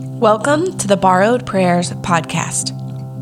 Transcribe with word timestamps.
Welcome 0.00 0.78
to 0.78 0.86
the 0.86 0.96
Borrowed 0.96 1.44
Prayers 1.44 1.90
podcast. 1.90 2.72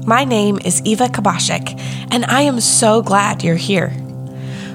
My 0.04 0.24
name 0.24 0.58
is 0.62 0.82
Eva 0.84 1.06
Kubasiak, 1.06 1.80
and 2.10 2.26
I 2.26 2.42
am 2.42 2.60
so 2.60 3.00
glad 3.00 3.42
you're 3.42 3.56
here. 3.56 3.94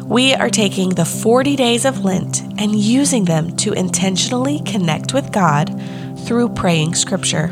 We 0.06 0.34
are 0.34 0.50
taking 0.50 0.90
the 0.90 1.06
40 1.06 1.56
days 1.56 1.86
of 1.86 2.04
Lent 2.04 2.42
and 2.60 2.74
using 2.76 3.26
them 3.26 3.56
to 3.58 3.74
intentionally 3.74 4.62
connect 4.62 5.14
with 5.14 5.32
God 5.32 5.80
through 6.26 6.50
praying 6.50 6.96
scripture. 6.96 7.52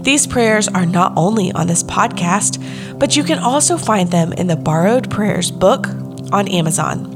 These 0.00 0.26
prayers 0.26 0.66
are 0.66 0.86
not 0.86 1.12
only 1.16 1.52
on 1.52 1.68
this 1.68 1.84
podcast, 1.84 2.98
but 2.98 3.14
you 3.14 3.22
can 3.22 3.38
also 3.38 3.76
find 3.76 4.10
them 4.10 4.32
in 4.32 4.48
the 4.48 4.56
Borrowed 4.56 5.08
Prayers 5.10 5.52
book 5.52 5.86
on 6.32 6.48
Amazon. 6.48 7.13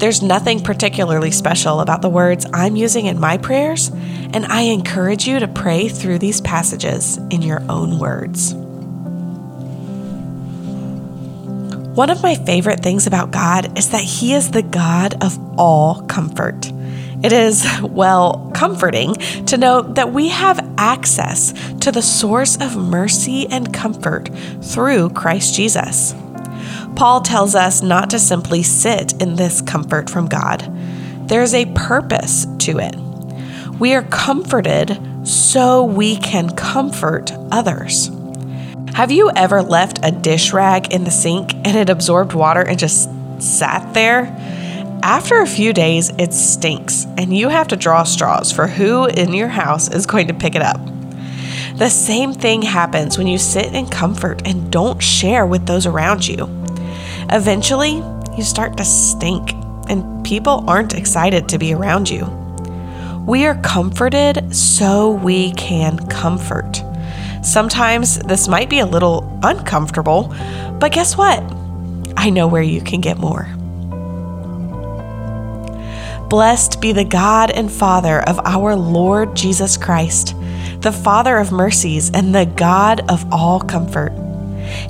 There's 0.00 0.22
nothing 0.22 0.60
particularly 0.60 1.30
special 1.30 1.80
about 1.80 2.00
the 2.00 2.08
words 2.08 2.46
I'm 2.54 2.74
using 2.74 3.04
in 3.04 3.20
my 3.20 3.36
prayers, 3.36 3.88
and 3.88 4.46
I 4.46 4.62
encourage 4.62 5.28
you 5.28 5.38
to 5.40 5.46
pray 5.46 5.90
through 5.90 6.20
these 6.20 6.40
passages 6.40 7.18
in 7.28 7.42
your 7.42 7.62
own 7.68 7.98
words. 7.98 8.54
One 11.94 12.08
of 12.08 12.22
my 12.22 12.34
favorite 12.34 12.80
things 12.80 13.06
about 13.06 13.30
God 13.30 13.76
is 13.76 13.90
that 13.90 14.00
He 14.00 14.32
is 14.32 14.52
the 14.52 14.62
God 14.62 15.22
of 15.22 15.38
all 15.58 16.00
comfort. 16.06 16.72
It 17.22 17.34
is, 17.34 17.66
well, 17.82 18.50
comforting 18.54 19.16
to 19.44 19.58
know 19.58 19.82
that 19.82 20.14
we 20.14 20.30
have 20.30 20.66
access 20.78 21.52
to 21.80 21.92
the 21.92 22.00
source 22.00 22.56
of 22.56 22.74
mercy 22.74 23.46
and 23.48 23.74
comfort 23.74 24.30
through 24.62 25.10
Christ 25.10 25.54
Jesus. 25.54 26.14
Paul 26.96 27.22
tells 27.22 27.54
us 27.54 27.82
not 27.82 28.10
to 28.10 28.18
simply 28.18 28.62
sit 28.62 29.20
in 29.20 29.36
this 29.36 29.62
comfort 29.62 30.10
from 30.10 30.28
God, 30.28 30.70
there's 31.28 31.54
a 31.54 31.66
purpose 31.74 32.46
to 32.58 32.78
it. 32.78 32.94
We 33.78 33.94
are 33.94 34.02
comforted 34.02 34.98
so 35.26 35.84
we 35.84 36.16
can 36.16 36.54
comfort 36.56 37.32
others. 37.50 38.10
Have 38.94 39.10
you 39.10 39.30
ever 39.34 39.62
left 39.62 40.00
a 40.02 40.10
dish 40.10 40.52
rag 40.52 40.92
in 40.92 41.04
the 41.04 41.10
sink 41.10 41.54
and 41.54 41.76
it 41.76 41.88
absorbed 41.88 42.32
water 42.32 42.60
and 42.60 42.78
just 42.78 43.08
sat 43.40 43.94
there? 43.94 44.24
After 45.02 45.40
a 45.40 45.46
few 45.46 45.72
days, 45.72 46.10
it 46.18 46.34
stinks, 46.34 47.06
and 47.16 47.34
you 47.34 47.48
have 47.48 47.68
to 47.68 47.76
draw 47.76 48.02
straws 48.02 48.52
for 48.52 48.66
who 48.66 49.06
in 49.06 49.32
your 49.32 49.48
house 49.48 49.88
is 49.88 50.04
going 50.04 50.28
to 50.28 50.34
pick 50.34 50.54
it 50.54 50.60
up. 50.60 50.80
The 51.76 51.88
same 51.88 52.34
thing 52.34 52.60
happens 52.60 53.16
when 53.16 53.26
you 53.26 53.38
sit 53.38 53.74
in 53.74 53.86
comfort 53.86 54.46
and 54.46 54.70
don't 54.70 55.02
share 55.02 55.46
with 55.46 55.64
those 55.64 55.86
around 55.86 56.28
you. 56.28 56.59
Eventually, 57.32 58.02
you 58.36 58.42
start 58.42 58.76
to 58.78 58.84
stink, 58.84 59.52
and 59.88 60.24
people 60.24 60.64
aren't 60.66 60.94
excited 60.94 61.48
to 61.50 61.58
be 61.58 61.72
around 61.72 62.10
you. 62.10 62.26
We 63.26 63.46
are 63.46 63.54
comforted 63.62 64.54
so 64.54 65.10
we 65.10 65.52
can 65.52 65.98
comfort. 66.08 66.82
Sometimes 67.42 68.18
this 68.18 68.48
might 68.48 68.68
be 68.68 68.80
a 68.80 68.86
little 68.86 69.38
uncomfortable, 69.44 70.34
but 70.80 70.90
guess 70.90 71.16
what? 71.16 71.40
I 72.16 72.30
know 72.30 72.48
where 72.48 72.62
you 72.62 72.80
can 72.80 73.00
get 73.00 73.16
more. 73.16 73.48
Blessed 76.28 76.80
be 76.80 76.92
the 76.92 77.04
God 77.04 77.50
and 77.50 77.70
Father 77.70 78.20
of 78.28 78.40
our 78.44 78.74
Lord 78.74 79.36
Jesus 79.36 79.76
Christ, 79.76 80.34
the 80.80 80.92
Father 80.92 81.38
of 81.38 81.52
mercies 81.52 82.10
and 82.10 82.34
the 82.34 82.46
God 82.46 83.08
of 83.08 83.32
all 83.32 83.60
comfort. 83.60 84.12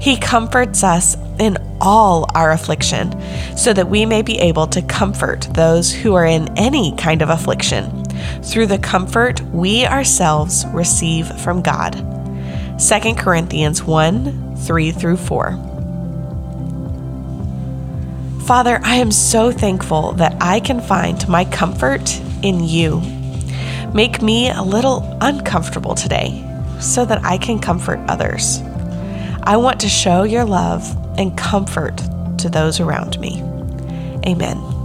He 0.00 0.16
comforts 0.16 0.84
us 0.84 1.16
in 1.38 1.56
all 1.80 2.26
our 2.34 2.50
affliction, 2.50 3.14
so 3.56 3.72
that 3.72 3.88
we 3.88 4.04
may 4.04 4.22
be 4.22 4.38
able 4.38 4.66
to 4.68 4.82
comfort 4.82 5.48
those 5.52 5.92
who 5.92 6.14
are 6.14 6.26
in 6.26 6.56
any 6.58 6.94
kind 6.96 7.22
of 7.22 7.30
affliction 7.30 8.04
through 8.42 8.66
the 8.66 8.78
comfort 8.78 9.40
we 9.52 9.86
ourselves 9.86 10.66
receive 10.72 11.26
from 11.40 11.62
God. 11.62 11.94
2 12.78 13.14
Corinthians 13.14 13.82
1 13.82 14.56
3 14.56 14.90
through 14.92 15.16
4. 15.16 15.52
Father, 18.46 18.80
I 18.82 18.96
am 18.96 19.12
so 19.12 19.52
thankful 19.52 20.12
that 20.14 20.36
I 20.40 20.60
can 20.60 20.80
find 20.80 21.26
my 21.28 21.44
comfort 21.44 22.20
in 22.42 22.64
you. 22.64 23.00
Make 23.94 24.22
me 24.22 24.50
a 24.50 24.62
little 24.62 25.16
uncomfortable 25.20 25.94
today 25.94 26.44
so 26.80 27.04
that 27.04 27.24
I 27.24 27.38
can 27.38 27.58
comfort 27.58 28.00
others. 28.08 28.60
I 29.42 29.56
want 29.56 29.80
to 29.80 29.88
show 29.88 30.22
your 30.22 30.44
love 30.44 30.84
and 31.18 31.36
comfort 31.36 31.96
to 32.38 32.48
those 32.48 32.80
around 32.80 33.18
me. 33.20 33.42
Amen. 34.26 34.79